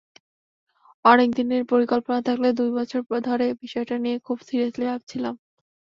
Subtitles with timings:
[1.05, 5.33] অনেক দিনের পরিকল্পনা থাকলেও দুই বছর ধরে বিষয়টা নিয়ে খুব সিরিয়াসলি ভাবছিলাম।